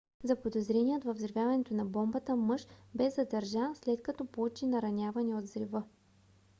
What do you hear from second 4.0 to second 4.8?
като получи